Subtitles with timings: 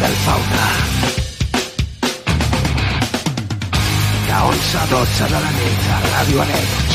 [0.00, 0.66] Del fauna.
[4.26, 6.94] De 11 a 12 de la nit a Ràdio Arenys.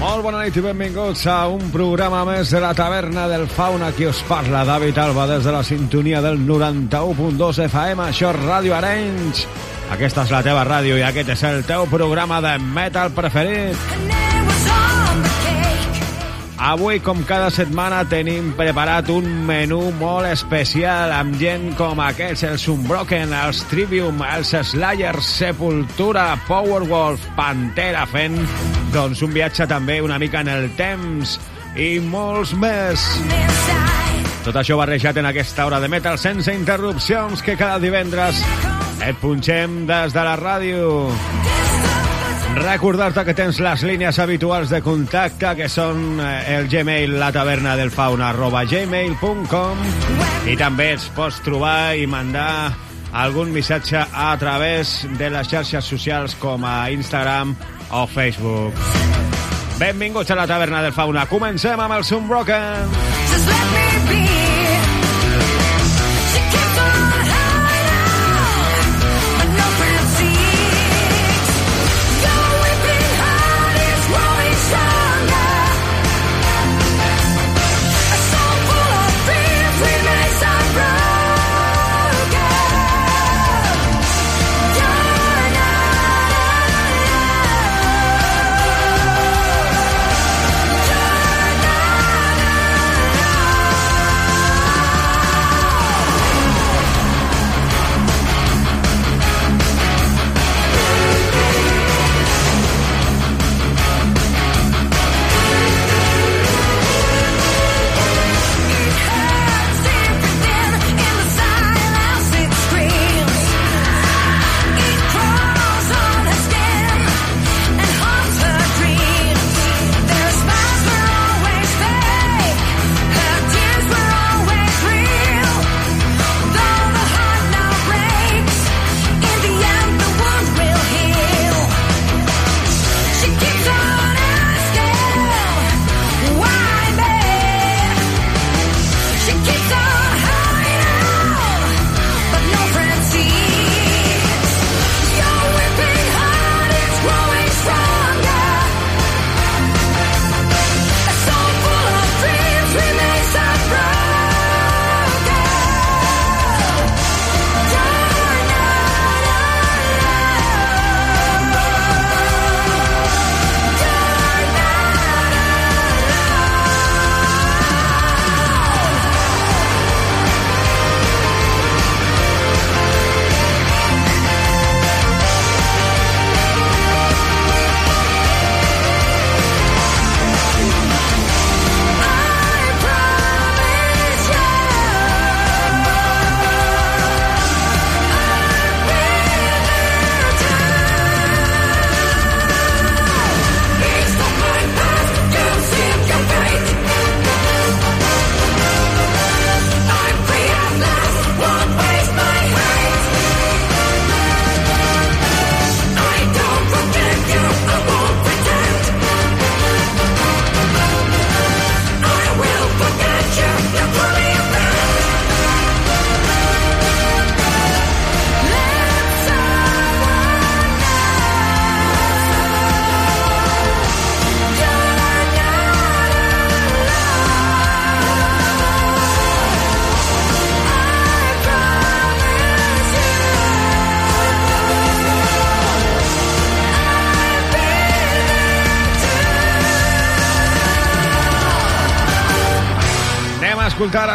[0.00, 3.92] Molt bona nit i benvinguts a un programa més de la taverna del fauna.
[3.96, 8.10] Qui us parla, David Alba, des de la sintonia del 91.2 FM.
[8.10, 9.46] Això és Ràdio Arenys.
[9.90, 14.29] Aquesta és la teva ràdio i aquest és el teu programa de metal preferit.
[16.60, 22.66] Avui, com cada setmana, tenim preparat un menú molt especial amb gent com aquests, els
[22.68, 28.36] Unbroken, els Trivium, els Slayers, Sepultura, Powerwolf, Pantera, fent
[28.92, 31.38] doncs un viatge també una mica en el temps
[31.80, 33.08] i molts més.
[34.44, 38.44] Tot això barrejat en aquesta hora de metal sense interrupcions que cada divendres
[39.00, 40.92] et punxem des de la ràdio.
[42.56, 47.76] Recordar-te que tens les línies habituals de contacte que són eh, el Gmail la taverna
[47.78, 49.84] del fauna arroba gmail.com
[50.50, 52.72] i també ens pots trobar i mandar
[53.12, 57.54] algun missatge a través de les xarxes socials com a Instagram
[57.90, 58.74] o Facebook.
[59.80, 61.26] Benvinguts a la taverna del fauna.
[61.26, 62.96] Comencem amb el Sunbroken.
[63.30, 64.59] Just let me be.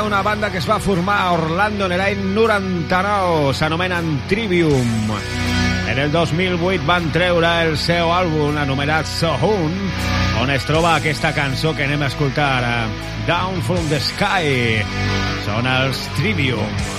[0.06, 3.54] Una banda que es va formar a Orlando en l'any 99.
[3.58, 5.14] S'anomenen Trivium.
[5.90, 9.74] En el 2008 van treure el seu àlbum anomenat Sohun,
[10.42, 12.76] on es troba aquesta cançó que anem a escoltar ara,
[13.26, 14.84] Down from the Sky.
[15.48, 16.95] Són els Trivium.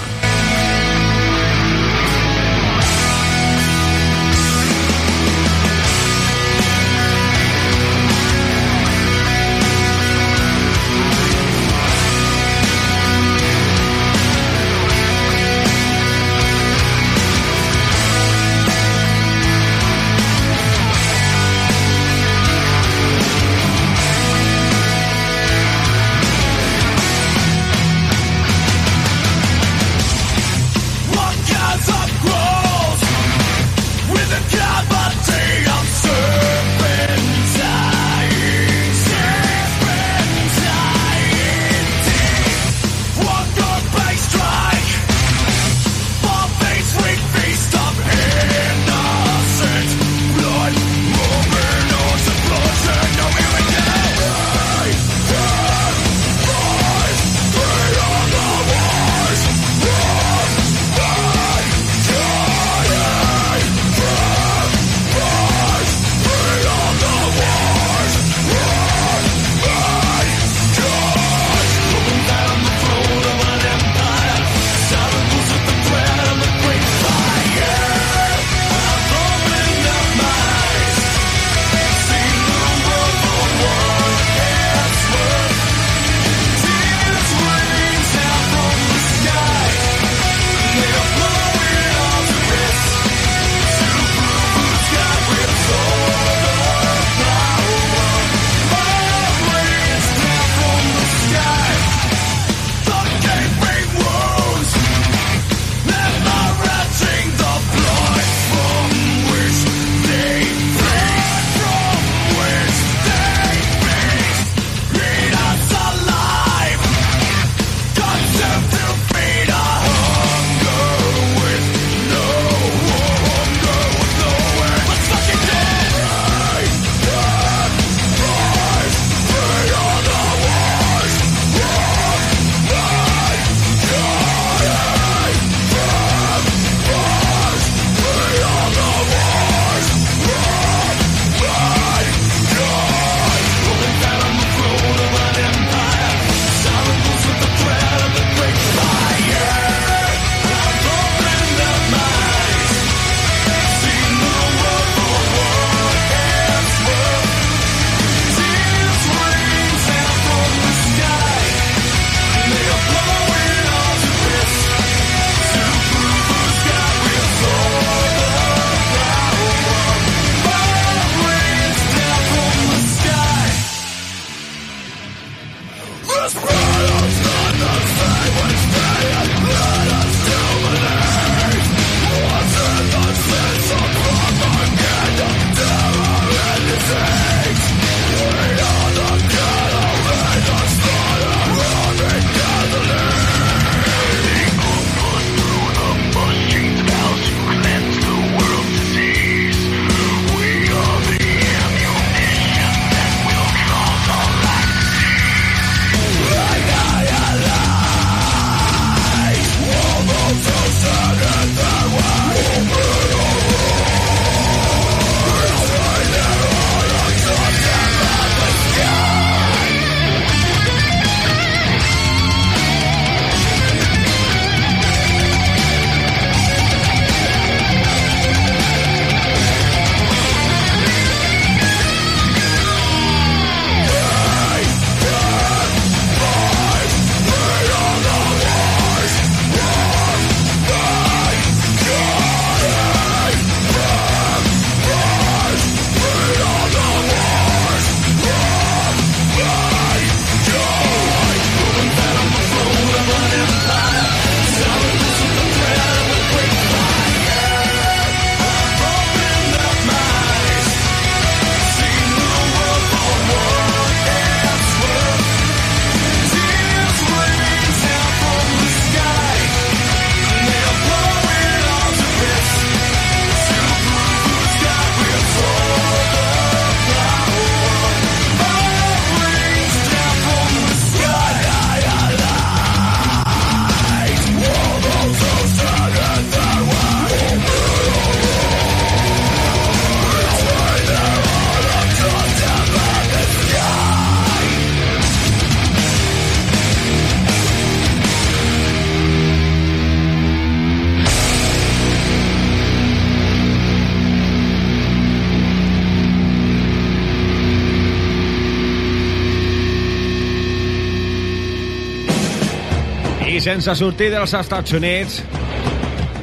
[313.57, 315.23] Sense sortir dels Estats Units,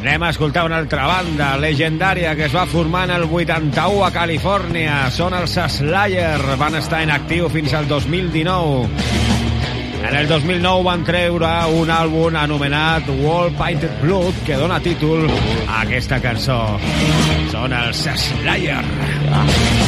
[0.03, 4.11] anem a escoltar una altra banda legendària que es va formar en el 81 a
[4.13, 4.97] Califòrnia.
[5.15, 8.85] Són els Slayer, van estar en actiu fins al 2019.
[10.03, 15.25] En el 2009 van treure un àlbum anomenat Wall Painted Blood que dona títol
[15.65, 16.59] a aquesta cançó.
[17.55, 18.83] Són els Slayer.
[19.33, 19.82] Himself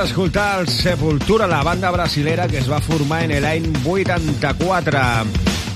[0.00, 5.02] A escoltar el Sepultura, la banda brasilera que es va formar en l'any 84.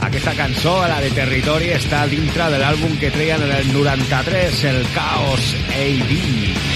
[0.07, 4.81] Aquesta cançó, la de Territori, està dintre de l'àlbum que treien en el 93, el
[4.97, 6.74] Chaos AD.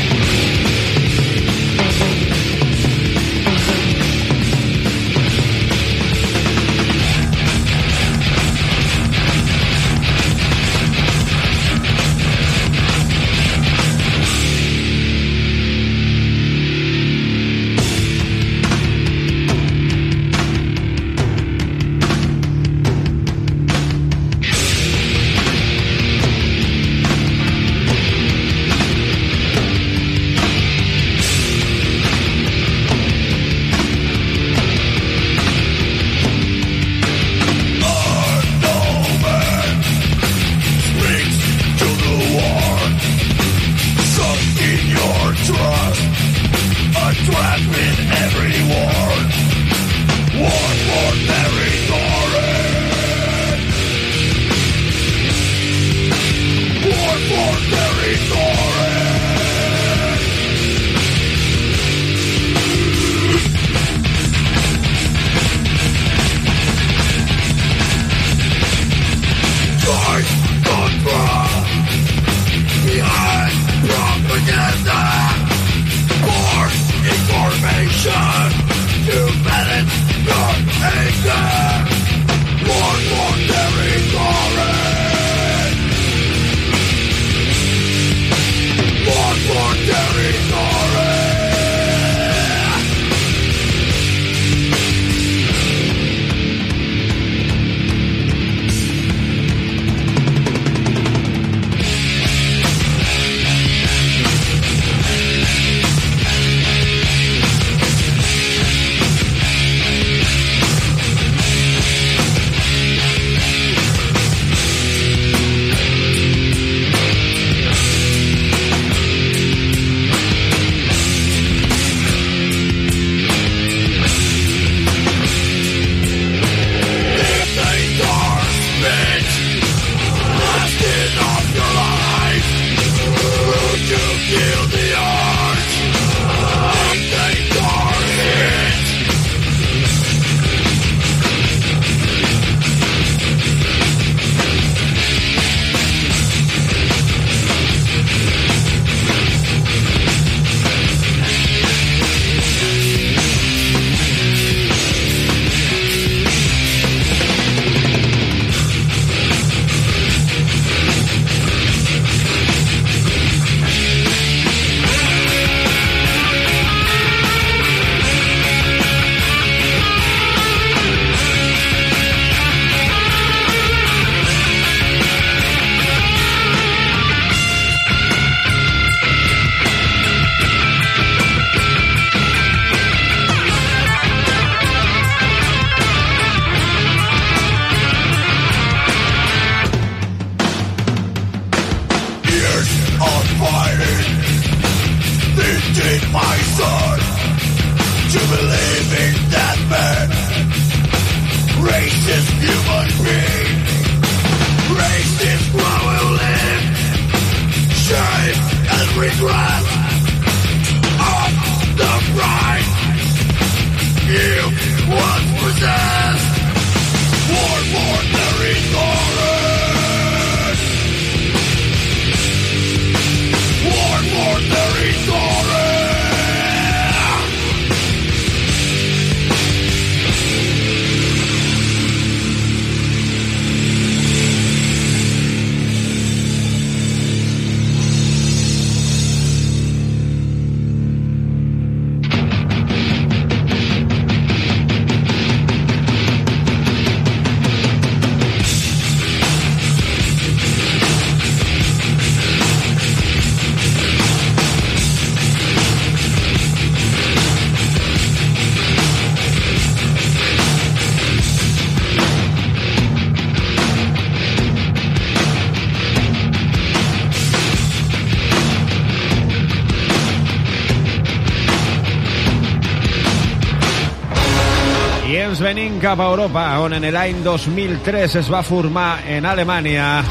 [275.80, 280.02] Cap a Europa, on en l'any 2003 es va formar en Alemanya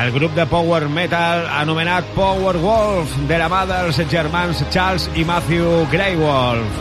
[0.00, 5.86] el grup de power metal anomenat Powerwolf, de la mà dels germans Charles i Matthew
[5.92, 6.80] Greywolf.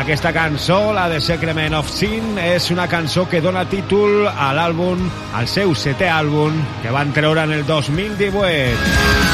[0.00, 5.08] Aquesta cançó, la de Secrement of Sin, és una cançó que dona títol a l'àlbum,
[5.34, 9.27] al seu setè àlbum, que van treure en el 2018.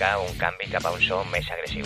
[0.00, 1.84] Marcar un canvi cap a un so més agressiu.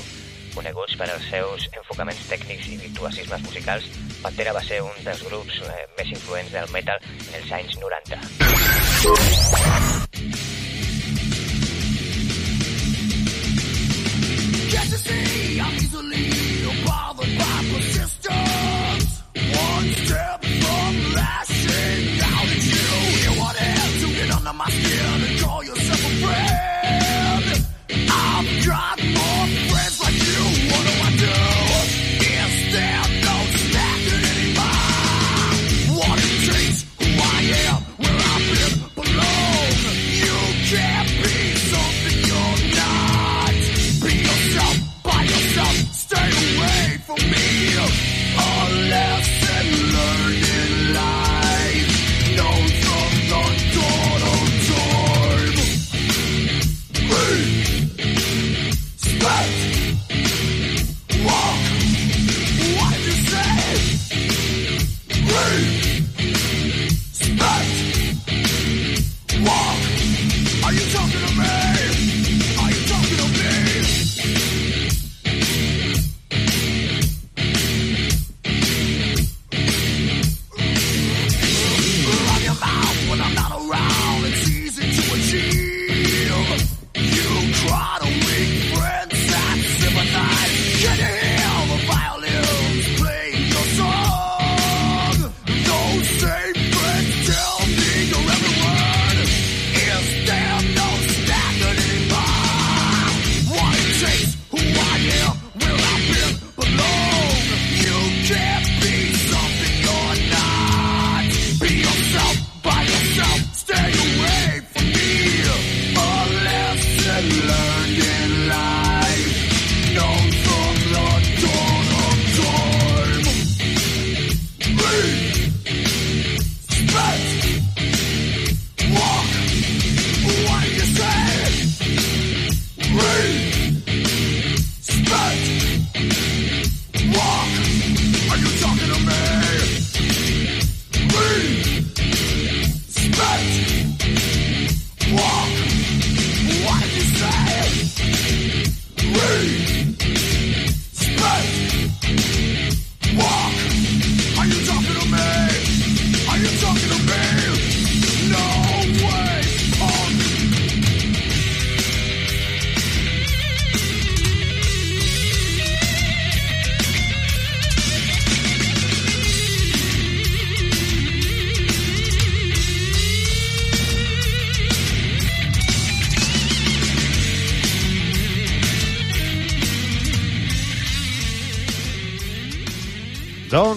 [0.54, 3.88] Coneguts per als seus enfocaments tècnics i virtuosismes musicals,
[4.22, 9.93] Pantera va ser un dels grups eh, més influents del metal en els anys 90.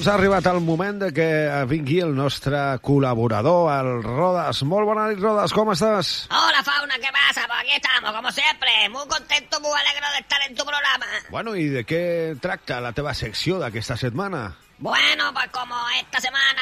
[0.07, 1.25] Ha arribat el moment de que
[1.67, 4.61] vingui el nostre col·laborador, el Rodas.
[4.63, 6.11] Molt bona nit, Rodas, com estàs?
[6.31, 7.43] Hola Fauna, ¿qué pasa?
[7.47, 11.05] Pues aquí estamos, como siempre, muy contento, muy alegre de estar en tu programa.
[11.29, 12.03] Bueno, i de què
[12.39, 14.45] tracta la teva secció d'aquesta setmana?
[14.79, 16.61] Bueno, pues como esta semana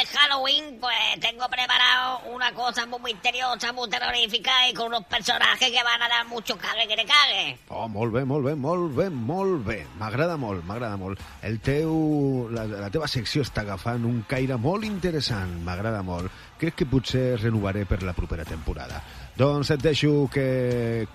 [0.00, 5.68] es Halloween, pues tengo preparado una cosa muy misteriosa, muy terrorífica y con unos personajes
[5.68, 7.58] que van a dar mucho cague que te cague.
[7.70, 9.80] Oh, molt bé, molt bé, molt bé, molt bé.
[9.98, 11.18] M'agrada molt, m'agrada molt.
[11.42, 16.30] El teu, la, la teva secció està agafant un caire molt interessant, m'agrada molt.
[16.62, 19.02] Crec que potser renovaré per la propera temporada.
[19.34, 21.08] Doncs et deixo que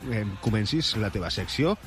[0.43, 1.77] comencis la teva secció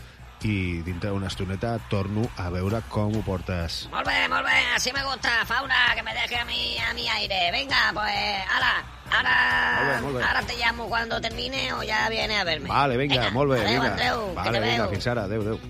[0.44, 3.88] i dintre d'una estoneta torno a veure com ho portes.
[3.92, 7.09] Molt bé, molt bé, así me gusta, Fauna, que me deje a mi, a mi
[7.09, 7.50] aire.
[7.52, 8.14] Venga, pues,
[8.52, 9.35] ahora, ahora,
[9.76, 10.24] Molt bé, molt bé.
[10.24, 12.68] ahora te llamo cuando termine o ya viene a verme.
[12.68, 13.92] Vale, vinga, molt bé, adeu, vinga.
[13.92, 14.90] Andreu, que vale, te vinga, veo.
[14.90, 15.61] fins ara, adeu, adeu.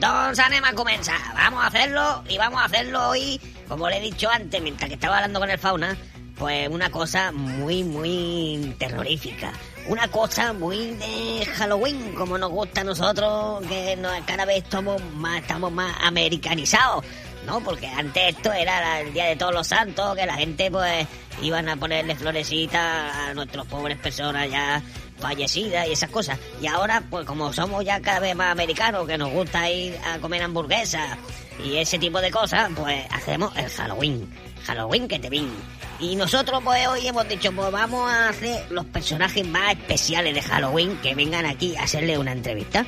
[0.00, 0.72] Doncs anem a.
[0.72, 4.94] Vamos a hacerlo y vamos a hacerlo hoy, como le he dicho antes, mientras que
[4.94, 5.96] estaba hablando con el fauna,
[6.36, 9.52] pues una cosa muy, muy terrorífica.
[9.88, 13.96] Una cosa muy de Halloween, como nos gusta a nosotros, que
[14.26, 17.04] cada vez estamos más, estamos más americanizados.
[17.46, 17.60] ¿no?
[17.60, 21.06] Porque antes esto era el Día de Todos los Santos, que la gente pues
[21.40, 24.82] iban a ponerle florecitas a nuestras pobres personas ya
[25.18, 26.38] fallecidas y esas cosas.
[26.60, 30.18] Y ahora, pues como somos ya cada vez más americanos, que nos gusta ir a
[30.18, 31.16] comer hamburguesas
[31.64, 34.28] y ese tipo de cosas, pues hacemos el Halloween.
[34.64, 35.50] Halloween que te vin.
[35.98, 40.42] Y nosotros pues hoy hemos dicho, pues vamos a hacer los personajes más especiales de
[40.42, 42.84] Halloween que vengan aquí a hacerle una entrevista.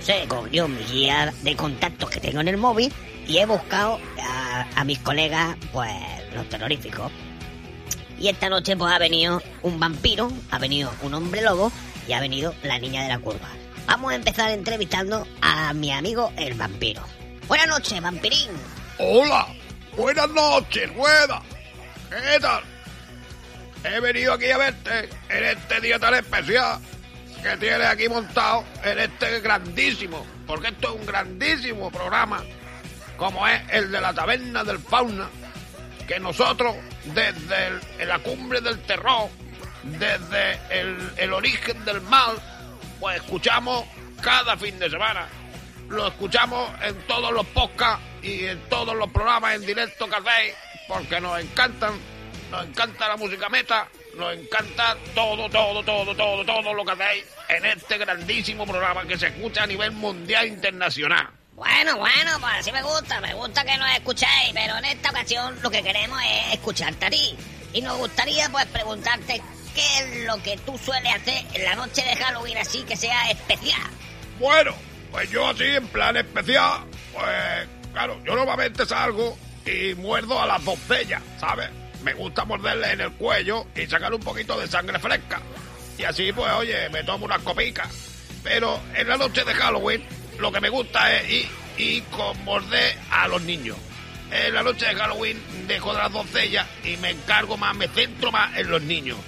[0.00, 2.92] Entonces cogido mi guía de contactos que tengo en el móvil
[3.26, 5.92] y he buscado a, a mis colegas, pues,
[6.34, 7.12] los terroríficos.
[8.18, 11.70] Y esta noche, pues, ha venido un vampiro, ha venido un hombre lobo
[12.08, 13.48] y ha venido la niña de la curva.
[13.86, 17.02] Vamos a empezar entrevistando a mi amigo el vampiro.
[17.48, 18.50] Buenas noches, vampirín.
[18.98, 19.48] Hola,
[19.96, 21.40] buenas noches, Rueda.
[22.10, 22.62] ¿Qué tal?
[23.84, 26.78] He venido aquí a verte en este día tan especial
[27.42, 32.44] que tienes aquí montado en este grandísimo, porque esto es un grandísimo programa,
[33.16, 35.30] como es el de la taberna del fauna,
[36.06, 39.30] que nosotros desde la cumbre del terror,
[39.84, 42.36] desde el, el origen del mal,
[43.00, 43.86] pues escuchamos
[44.20, 45.26] cada fin de semana.
[45.88, 50.54] Lo escuchamos en todos los podcasts y en todos los programas en directo que hacéis,
[50.86, 51.98] porque nos encantan,
[52.50, 57.24] nos encanta la música meta, nos encanta todo, todo, todo, todo, todo lo que hacéis
[57.48, 61.30] en este grandísimo programa que se escucha a nivel mundial e internacional.
[61.54, 65.58] Bueno, bueno, pues así me gusta, me gusta que nos escuchéis, pero en esta ocasión
[65.62, 67.34] lo que queremos es escucharte a ti.
[67.72, 69.42] Y nos gustaría pues preguntarte
[69.74, 73.30] qué es lo que tú sueles hacer en la noche de Halloween así que sea
[73.30, 73.90] especial.
[74.38, 74.74] Bueno,
[75.10, 80.64] pues yo así en plan especial, pues claro, yo normalmente salgo y muerdo a las
[80.64, 81.70] doncellas, ¿sabes?
[82.02, 85.40] Me gusta morderle en el cuello y sacar un poquito de sangre fresca.
[85.98, 87.88] Y así, pues, oye, me tomo unas copicas.
[88.44, 90.04] Pero en la noche de Halloween,
[90.38, 93.76] lo que me gusta es ir, ir con morder a los niños.
[94.30, 98.30] En la noche de Halloween dejo de las doncellas y me encargo más, me centro
[98.30, 99.18] más en los niños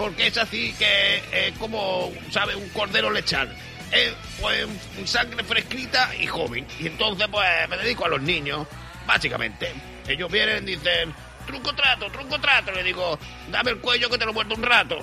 [0.00, 2.56] porque es así que es como, ¿sabes?
[2.56, 3.54] Un cordero lechal.
[3.92, 4.66] Es pues
[4.98, 6.66] un- sangre fresquita y joven.
[6.78, 8.66] Y entonces pues me dedico a los niños,
[9.06, 9.72] básicamente.
[10.06, 11.14] Ellos vienen y dicen,
[11.46, 12.70] truco trato, truco trato.
[12.72, 13.18] Le digo,
[13.50, 14.96] dame el cuello que te lo muerdo un rato.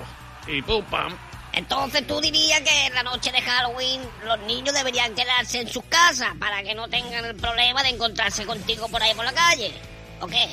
[0.46, 1.16] Y pum, pam.
[1.52, 5.82] Entonces tú dirías que en la noche de Halloween los niños deberían quedarse en sus
[5.84, 9.72] casas para que no tengan el problema de encontrarse contigo por ahí por la calle.
[10.20, 10.46] ¿O qué?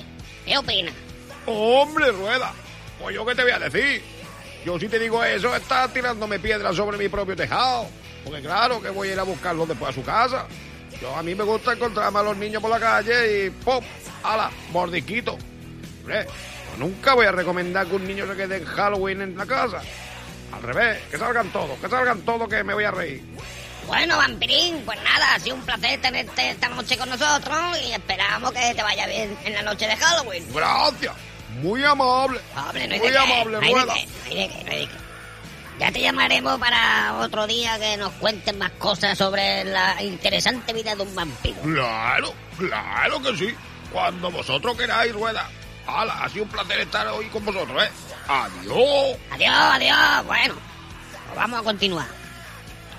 [0.45, 0.93] ¿Qué opinas?
[1.45, 2.53] Hombre, rueda.
[2.99, 4.01] Pues yo qué te voy a decir.
[4.65, 7.87] Yo si te digo eso, estás tirándome piedras sobre mi propio tejado.
[8.25, 10.47] Porque claro que voy a ir a buscarlos después a su casa.
[10.99, 13.83] Yo a mí me gusta encontrarme a los niños por la calle y ¡pum!
[14.23, 14.49] ¡Hala!
[14.71, 15.37] Mordisquito.
[15.99, 19.45] Hombre, yo nunca voy a recomendar que un niño se quede en Halloween en la
[19.45, 19.81] casa.
[20.51, 23.23] Al revés, que salgan todos, que salgan todos que me voy a reír.
[23.87, 28.51] Bueno, vampirín, pues nada, ha sido un placer tenerte esta noche con nosotros y esperamos
[28.51, 30.43] que te vaya bien en la noche de Halloween.
[30.53, 31.13] Gracias.
[31.61, 32.39] Muy amable.
[32.57, 33.93] Hombre, no hay Muy de qué, amable, no hay de Rueda.
[33.93, 35.04] qué, no hay de qué, no hay de qué.
[35.79, 40.95] Ya te llamaremos para otro día que nos cuentes más cosas sobre la interesante vida
[40.95, 41.61] de un vampiro.
[41.61, 43.55] Claro, claro que sí.
[43.91, 45.49] Cuando vosotros queráis, Rueda.
[45.87, 47.89] Hala, ha sido un placer estar hoy con vosotros, ¿eh?
[48.27, 49.17] Adiós.
[49.31, 50.25] Adiós, adiós.
[50.25, 50.55] Bueno,
[51.25, 52.07] pues vamos a continuar.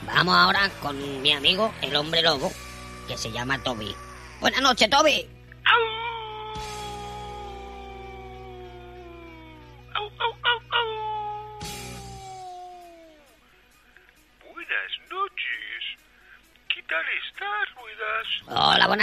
[0.07, 2.53] Vamos ahora con mi amigo, el hombre lobo,
[3.09, 3.95] que se llama Toby.
[4.41, 5.36] Buenas noches, Toby.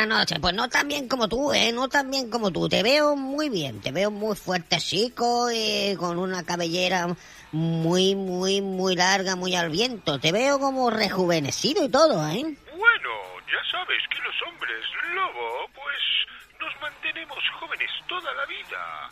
[0.07, 0.33] Buenas.
[0.41, 1.71] Pues no tan bien como tú, ¿eh?
[1.71, 2.67] No tan bien como tú.
[2.67, 7.07] Te veo muy bien, te veo muy fuerte, chico, y con una cabellera
[7.51, 10.19] muy, muy, muy larga, muy al viento.
[10.19, 12.43] Te veo como rejuvenecido y todo, ¿eh?
[12.75, 13.09] Bueno,
[13.47, 14.83] ya sabes que los hombres
[15.15, 19.09] lobo, pues nos mantenemos jóvenes toda la vida.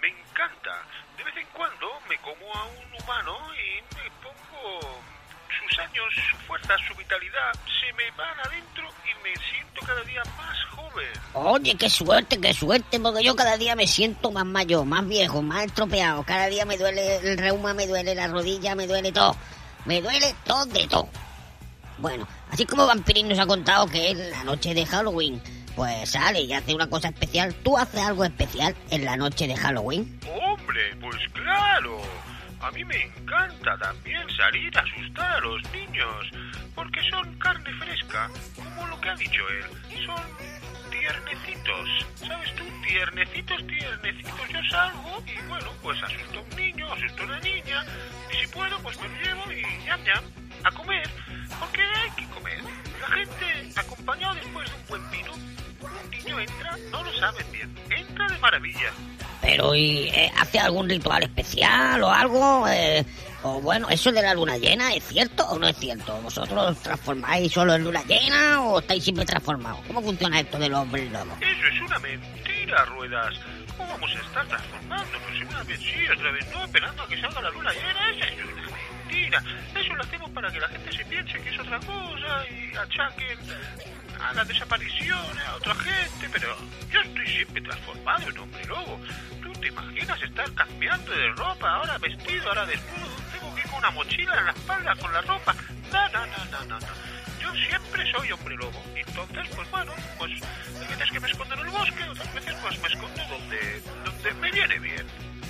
[0.00, 0.82] Me encanta.
[1.16, 5.02] De vez en cuando me como a un humano y me pongo
[5.60, 10.22] sus años, su fuerza, su vitalidad, se me van adentro y me siento cada día
[10.36, 11.08] más joven.
[11.34, 15.42] Oye, qué suerte, qué suerte, porque yo cada día me siento más mayor, más viejo,
[15.42, 16.22] más estropeado.
[16.24, 19.36] Cada día me duele el reuma, me duele la rodilla, me duele todo.
[19.84, 21.08] Me duele todo de todo.
[21.98, 25.40] Bueno, así como Vampirín nos ha contado que es la noche de Halloween,
[25.76, 27.54] pues sale y hace una cosa especial.
[27.62, 30.20] ¿Tú haces algo especial en la noche de Halloween?
[30.28, 32.00] Hombre, pues claro.
[32.64, 36.30] A mí me encanta también salir a asustar a los niños,
[36.74, 39.66] porque son carne fresca, como lo que ha dicho él.
[40.06, 40.22] Son
[40.90, 42.64] tiernecitos, ¿sabes tú?
[42.86, 44.48] Tiernecitos, tiernecitos.
[44.48, 47.84] Yo salgo y bueno, pues asusto a un niño, asusto a una niña,
[48.32, 50.24] y si puedo, pues me lo llevo y ñam ñam,
[50.64, 51.10] a comer,
[51.60, 52.62] porque hay que comer.
[52.98, 57.78] La gente, acompañado después de un buen vino, un niño entra, no lo saben bien,
[57.90, 58.90] entra de maravilla.
[59.44, 62.66] Pero, ¿y eh, hace algún ritual especial o algo?
[62.66, 63.04] Eh,
[63.42, 66.18] o bueno, ¿eso de la luna llena es cierto o no es cierto?
[66.22, 69.80] ¿Vosotros os transformáis solo en luna llena o estáis siempre transformados?
[69.86, 71.36] ¿Cómo funciona esto del hombre lobo?
[71.42, 73.34] Eso es una mentira, Ruedas.
[73.76, 75.18] ¿Cómo vamos a estar transformando?
[75.28, 78.10] Pues una vez sí, otra vez no, esperando a que salga la luna llena.
[78.10, 78.62] Esa es una
[79.04, 79.44] mentira.
[79.94, 83.38] Eso lo hacemos para que la gente se piense que es otra cosa y achaquen
[84.20, 86.28] a la desaparición a otra gente.
[86.32, 86.56] Pero
[86.90, 89.00] yo estoy siempre transformado en hombre lobo.
[89.40, 93.16] ¿Tú te imaginas estar cambiando de ropa, ahora vestido, ahora desnudo?
[93.30, 95.54] Tengo que ir con una mochila en la espalda con la ropa.
[95.92, 96.80] No, no, no, no, no.
[96.80, 96.86] no.
[97.40, 98.82] Yo siempre soy hombre lobo.
[98.96, 100.32] Entonces, pues bueno, pues
[100.80, 104.34] hay veces que me escondo en el bosque, otras veces pues me escondo donde, donde
[104.40, 105.06] me viene bien.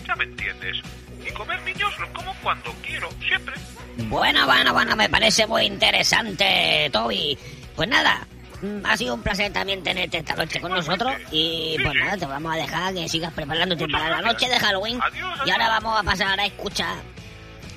[0.07, 0.83] Ya me entiendes.
[1.27, 3.55] Y comer niños los como cuando quiero, siempre.
[3.97, 7.39] Bueno, bueno, bueno, me parece muy interesante, Toby.
[7.77, 8.27] Pues nada,
[8.61, 11.15] mm, ha sido un placer también tenerte esta noche con nosotros.
[11.31, 15.01] Y pues nada, te vamos a dejar que sigas preparándote para la noche de Halloween.
[15.47, 16.97] Y ahora vamos a pasar a escuchar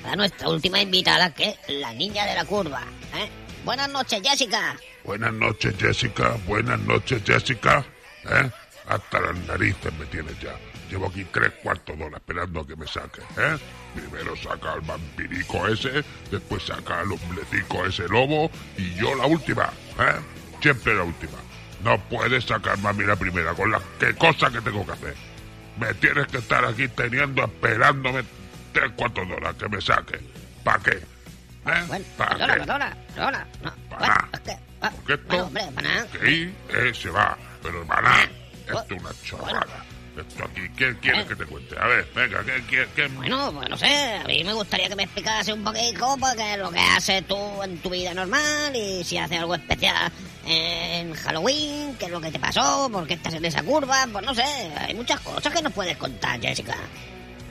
[0.04, 2.82] a nuestra última invitada, que es la niña de la curva.
[3.16, 3.28] ¿eh?
[3.64, 4.76] Buenas noches, Jessica.
[5.04, 6.36] Buenas noches, Jessica.
[6.46, 7.84] Buenas noches, Jessica.
[8.24, 8.50] ¿Eh?
[8.88, 10.54] Hasta las narices me tienes ya.
[10.90, 13.58] Llevo aquí tres cuartos de hora esperando a que me saque, ¿eh?
[13.94, 19.64] Primero saca al vampirico ese, después saca al hombrecico ese lobo y yo la última,
[20.00, 20.14] ¿eh?
[20.62, 21.38] Siempre la última.
[21.84, 25.14] No puedes sacarme a mí la primera con la qué cosa que tengo que hacer.
[25.78, 28.24] Me tienes que estar aquí teniendo, esperándome
[28.72, 30.18] tres cuartos de hora que me saque.
[30.64, 30.90] ¿Para qué?
[30.92, 31.84] ¿Eh?
[31.86, 32.60] Bueno, ¿Para perdona, qué?
[32.60, 33.46] perdona, perdona.
[33.62, 34.28] No, Para bueno, nada.
[34.32, 36.08] es que, ah, Porque esto- bueno, hombre, para nada.
[36.24, 37.38] Sí, eh, se va.
[37.62, 38.22] Pero hermana,
[38.66, 39.84] esto es una chorrada.
[40.18, 41.76] Esto aquí, ¿qué quieres que te cuente?
[41.78, 42.88] A ver, venga, ¿qué quieres?
[42.96, 46.54] ¿Qué, Bueno, pues no sé, a mí me gustaría que me explicase un poquito qué
[46.54, 50.10] es lo que haces tú en tu vida normal y si haces algo especial
[50.44, 54.24] en Halloween, qué es lo que te pasó, por qué estás en esa curva, pues
[54.24, 56.74] no sé, hay muchas cosas que nos puedes contar, Jessica.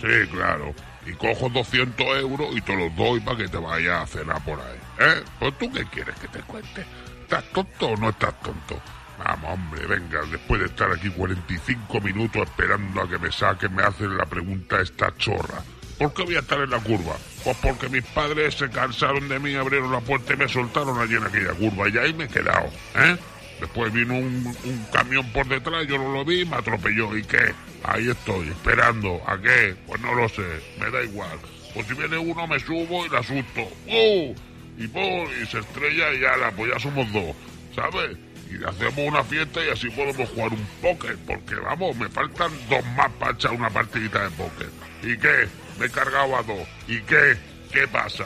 [0.02, 0.74] Sí, claro.
[1.06, 4.60] Y cojo 200 euros y te los doy para que te vayas a cenar por
[4.60, 4.78] ahí.
[5.00, 5.24] ¿Eh?
[5.40, 6.86] Pues tú qué quieres que te cuente.
[7.22, 8.80] ¿Estás tonto o no estás tonto?
[9.18, 13.84] Vamos, hombre, venga, después de estar aquí 45 minutos esperando a que me saquen, me
[13.84, 15.64] hacen la pregunta esta chorra.
[15.98, 17.16] ¿Por qué voy a estar en la curva?
[17.44, 21.16] Pues porque mis padres se cansaron de mí, abrieron la puerta y me soltaron allí
[21.16, 23.18] en aquella curva y ahí me he quedado, ¿eh?
[23.60, 24.56] Después vino un,
[24.94, 27.18] camión por detrás, yo no lo vi, me atropelló.
[27.18, 27.54] ¿Y qué?
[27.84, 29.20] Ahí estoy, esperando.
[29.26, 29.76] ¿A qué?
[29.88, 31.40] Pues no lo sé, me da igual.
[31.74, 33.62] Pues si viene uno me subo y le asusto.
[33.90, 34.36] ¡Oh!
[34.78, 35.28] Y, ¡pum!
[35.42, 37.36] y se estrella y ala, pues ya somos dos,
[37.76, 38.16] ¿sabes?
[38.50, 42.86] Y hacemos una fiesta y así podemos jugar un póker, porque vamos, me faltan dos
[42.96, 44.70] más para echar una partidita de póker.
[45.04, 45.48] ¿Y qué?
[45.80, 46.68] Me he cargado a dos.
[46.88, 47.38] ¿Y qué?
[47.72, 48.26] ¿Qué pasa?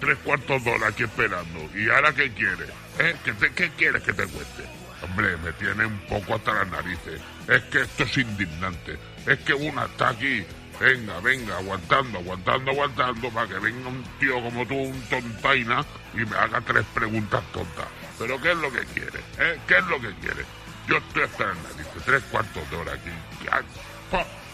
[0.00, 1.60] Tres cuartos hora aquí esperando.
[1.74, 2.68] ¿Y ahora qué quieres?
[2.98, 3.14] ¿Eh?
[3.24, 4.64] ¿Qué, te- qué quieres que te cuente?
[5.02, 7.20] Hombre, me tiene un poco hasta las narices.
[7.48, 8.98] Es que esto es indignante.
[9.26, 10.44] Es que una está aquí.
[10.80, 16.18] Venga, venga, aguantando, aguantando, aguantando, para que venga un tío como tú, un tontaina, y
[16.24, 17.86] me haga tres preguntas tontas.
[18.20, 19.18] Pero ¿qué es lo que quiere?
[19.38, 19.58] ¿Eh?
[19.66, 20.44] ¿Qué es lo que quiere?
[20.86, 23.10] Yo estoy hasta las narices, tres cuartos de hora aquí.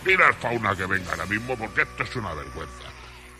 [0.04, 2.84] Mira al fauna que venga ahora mismo, porque esto es una vergüenza.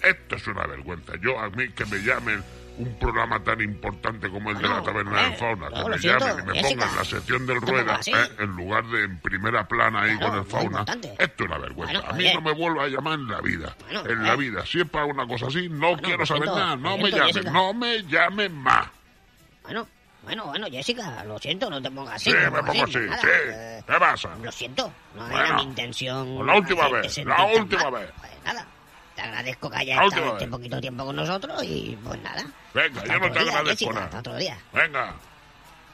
[0.03, 1.13] Esto es una vergüenza.
[1.23, 2.43] Yo, a mí, que me llamen
[2.79, 6.43] un programa tan importante como el de la taberna del fauna, que me llamen y
[6.49, 8.01] me pongan la sección del rueda.
[8.05, 8.29] ¿eh?
[8.41, 10.85] en lugar de en primera plana ahí con el fauna.
[11.19, 12.01] Esto es una vergüenza.
[12.09, 13.77] A mí no me vuelva a llamar en la vida.
[13.91, 14.27] En eh.
[14.27, 14.67] la vida.
[14.67, 16.75] Si es para una cosa así, no quiero saber nada.
[16.75, 18.89] No me llamen, no me llamen más.
[19.63, 19.87] Bueno,
[20.27, 22.31] Bueno, bueno, Jessica, lo siento, no te pongas así.
[22.33, 23.27] Sí, me pongo así, nada, sí.
[23.31, 24.29] eh, ¿Qué pasa?
[24.43, 26.47] lo siento, no Bueno, era mi intención.
[26.47, 28.03] la última vez, la última mal.
[28.03, 28.11] vez.
[28.19, 28.67] Pues nada,
[29.15, 30.51] te agradezco que hayas estado este vez.
[30.51, 32.45] poquito tiempo con nosotros y pues nada.
[32.75, 34.05] Venga, Hasta yo no te día, agradezco Jessica, nada.
[34.07, 34.59] Hasta otro día.
[34.73, 35.15] Venga.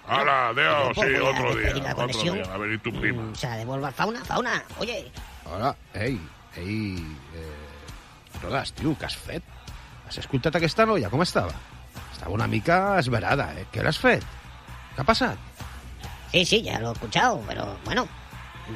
[0.08, 1.74] Ahora, adiós, pues, sí, otro día.
[1.74, 2.54] la Otro día.
[2.54, 3.22] A venir tu prima.
[3.22, 4.24] Mm, Se la devuelvo al fauna.
[4.24, 5.12] Fauna, oye,
[5.44, 6.18] Hola, ei,
[6.56, 6.96] ei...
[7.34, 8.40] Eh...
[8.42, 9.44] Rodas, tio, què has fet?
[10.08, 11.10] Has escoltat aquesta noia?
[11.12, 11.52] Com estava?
[12.22, 13.64] Estava una mica esverada, eh?
[13.74, 14.22] Què l'has fet?
[14.94, 15.38] Què ha passat?
[16.30, 18.06] sí, sí, ya lo he escuchado, pero bueno,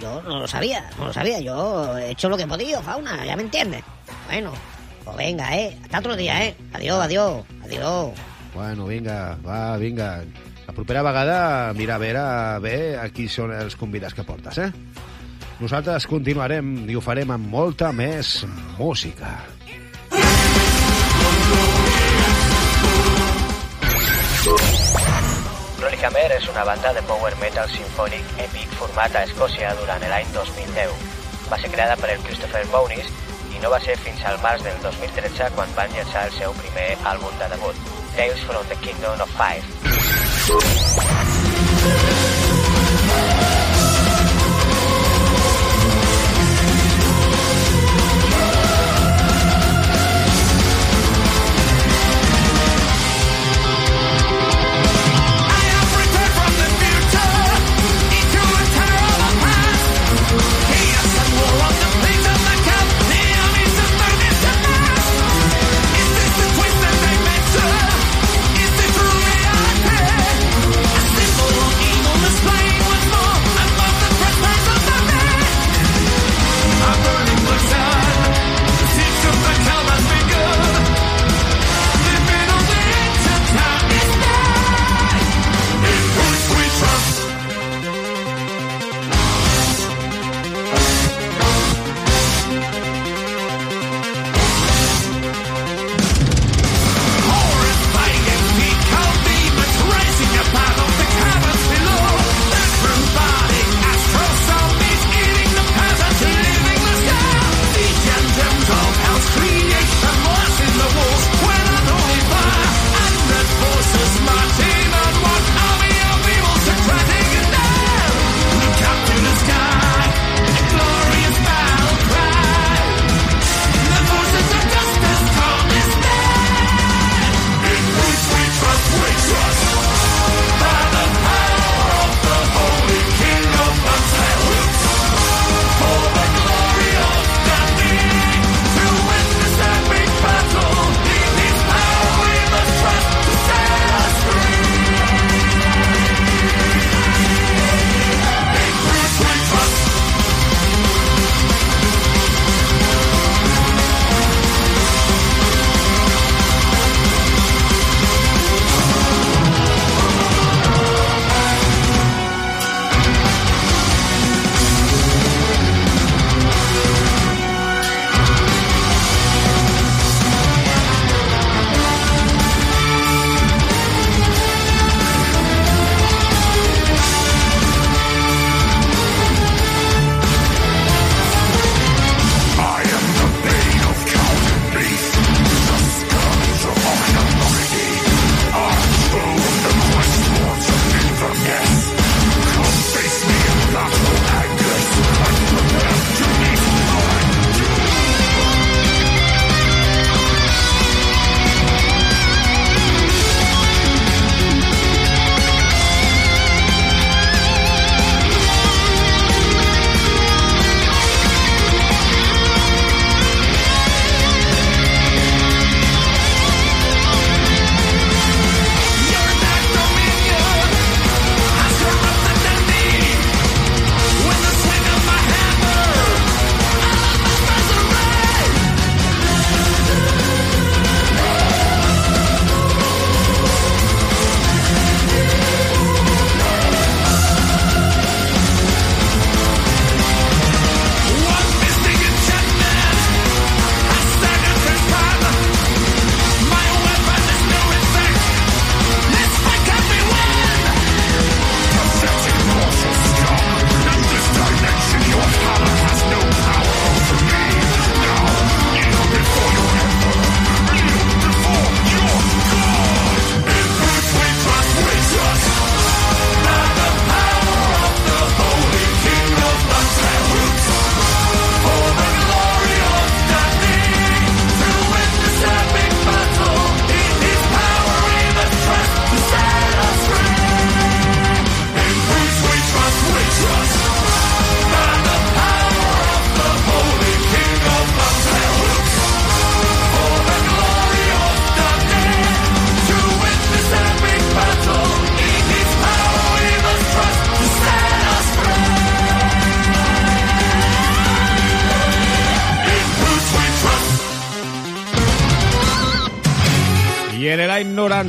[0.03, 1.39] yo no lo sabía, no lo sabía.
[1.39, 3.85] Yo he hecho lo que he podido, fauna, ya me entiendes.
[4.27, 4.51] Bueno,
[5.05, 5.79] pues venga, eh.
[5.85, 6.57] Hasta otro día, eh.
[6.73, 8.11] Adiós, adiós, adiós.
[8.53, 10.25] Bueno, vinga, va, vinga.
[10.67, 12.25] La propera vegada mira a veure
[12.59, 14.73] bé a qui són els convidats que portes, eh?
[15.63, 18.41] Nosaltres continuarem i ho farem amb molta més
[18.77, 19.56] música.
[26.07, 30.93] Hammer és una banda de power metal sinfònic èpic format a Escòcia durant l'any 2010.
[31.51, 33.11] Va ser creada per el Christopher Bonis
[33.51, 36.89] i no va ser fins al març del 2013 quan van llançar el seu primer
[37.15, 37.77] àlbum de debut,
[38.15, 41.16] Tales from the Kingdom of Five.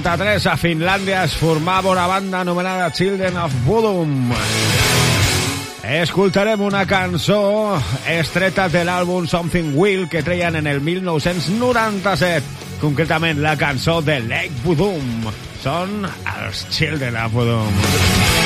[0.08, 4.32] 73 a Finlàndia es formava una banda anomenada Children of Bodom.
[5.84, 7.76] Escoltarem una cançó
[8.08, 14.64] estreta de l'àlbum Something Will que treien en el 1997, concretament la cançó de Lake
[14.64, 15.28] Bodom.
[15.60, 17.84] Són els Children of Bodom.
[17.84, 18.37] Bodom.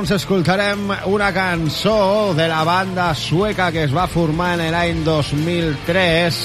[0.00, 6.38] Doncs escoltarem una cançó de la banda sueca que es va formar en l'any 2003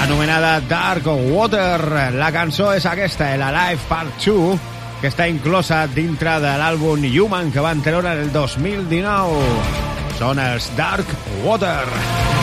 [0.00, 2.14] anomenada Dark Water.
[2.16, 4.56] La cançó és aquesta, la Live Part 2,
[5.02, 9.44] que està inclosa dintre de l'àlbum Human que van treure el 2019.
[10.16, 11.12] Són els Dark
[11.44, 11.84] Water.
[11.84, 12.33] Dark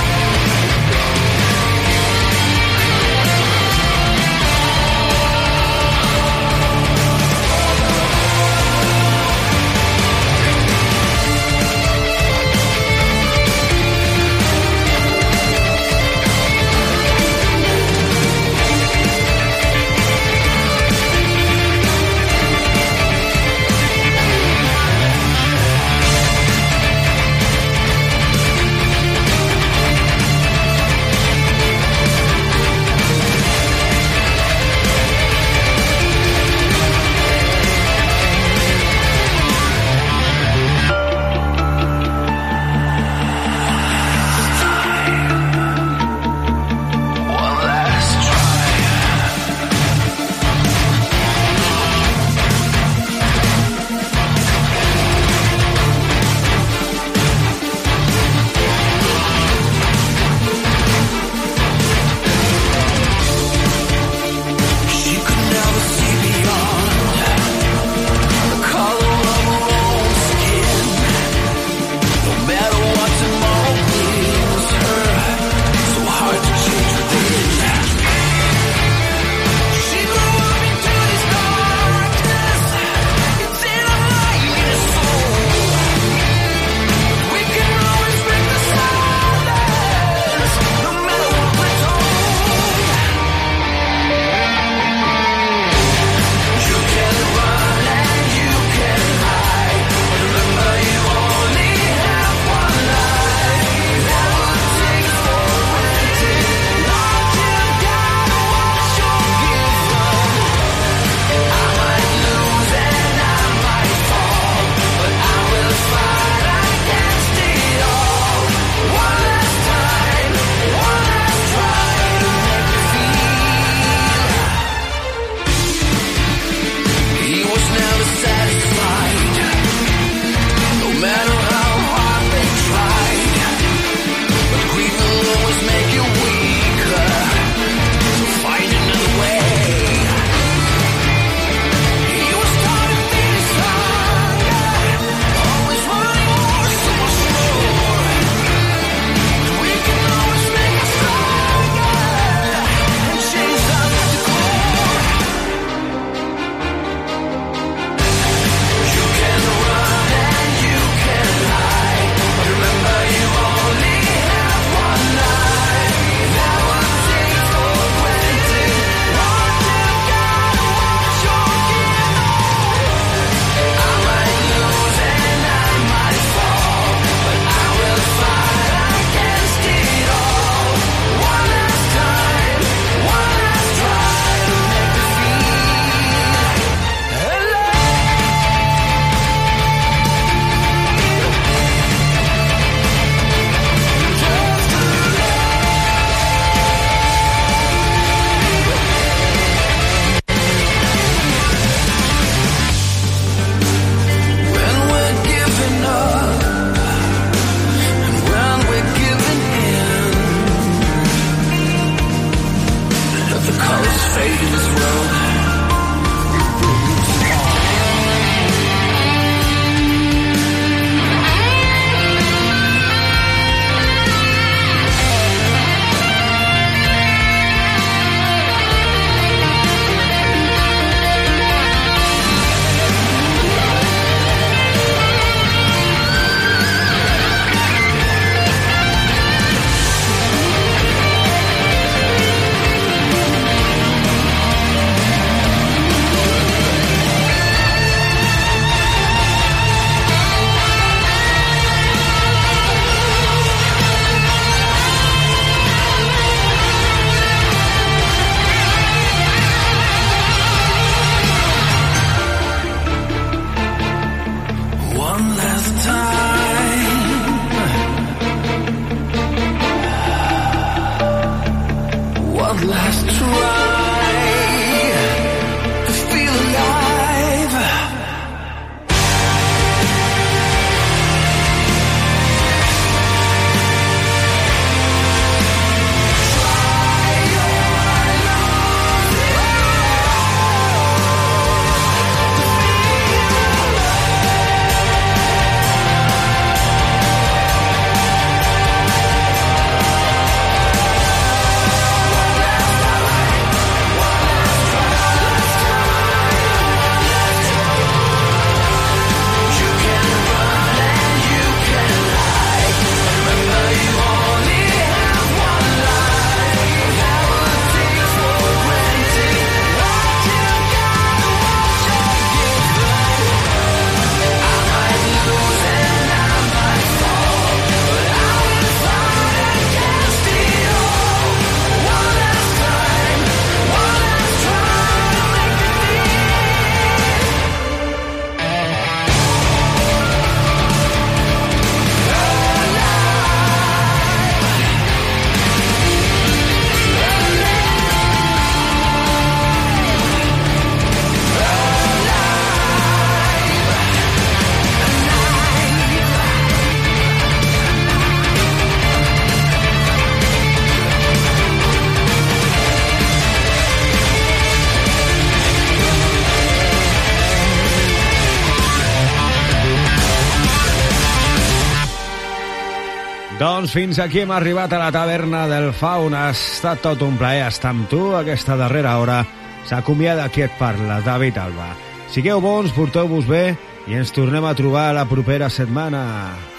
[373.72, 376.12] Doncs fins aquí hem arribat a la taverna del Faun.
[376.12, 379.22] Ha estat tot un plaer estar amb tu aquesta darrera hora.
[379.64, 381.70] S'acomiada qui et parla, David Alba.
[382.12, 383.56] Sigueu bons, porteu-vos bé
[383.88, 386.04] i ens tornem a trobar la propera setmana.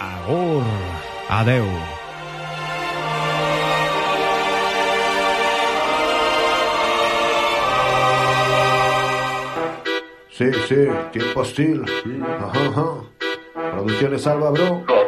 [0.01, 0.65] Agur.
[1.29, 1.69] Adeu.
[10.33, 10.81] Sí, sí,
[11.13, 11.85] tiempo hostil.
[12.41, 12.89] Ajá, ajá.
[13.77, 15.03] Producciones Alba, bro.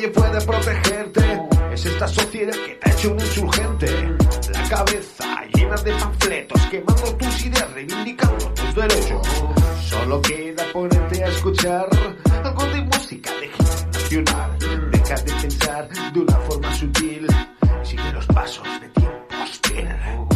[0.00, 1.42] Nadie puede protegerte.
[1.72, 4.16] Es esta sociedad que te ha hecho un insurgente.
[4.50, 9.28] La cabeza llena de panfletos, quemando tus ideas, reivindicando tus derechos.
[9.84, 11.88] Solo queda ponerte a escuchar
[12.42, 13.50] algo de música de
[13.92, 14.90] nacional.
[14.90, 17.26] Deja de pensar de una forma sutil.
[17.82, 20.29] Sigue los pasos de tiempos.